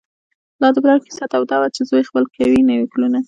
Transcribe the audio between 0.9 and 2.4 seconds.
کیسه توده وي چي زوی خپل